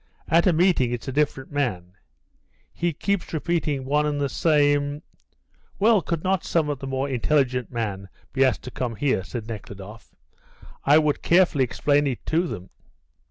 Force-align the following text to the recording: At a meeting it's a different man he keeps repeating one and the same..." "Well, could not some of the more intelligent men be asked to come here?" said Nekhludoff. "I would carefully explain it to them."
At 0.27 0.47
a 0.47 0.51
meeting 0.51 0.91
it's 0.91 1.07
a 1.07 1.11
different 1.11 1.51
man 1.51 1.93
he 2.73 2.91
keeps 2.91 3.31
repeating 3.33 3.85
one 3.85 4.07
and 4.07 4.19
the 4.19 4.29
same..." 4.29 5.03
"Well, 5.79 6.01
could 6.01 6.23
not 6.23 6.43
some 6.43 6.69
of 6.69 6.79
the 6.79 6.87
more 6.87 7.07
intelligent 7.07 7.71
men 7.71 8.09
be 8.33 8.43
asked 8.43 8.63
to 8.63 8.71
come 8.71 8.95
here?" 8.95 9.23
said 9.23 9.47
Nekhludoff. 9.47 10.15
"I 10.85 10.97
would 10.97 11.21
carefully 11.21 11.63
explain 11.65 12.07
it 12.07 12.25
to 12.25 12.47
them." 12.47 12.71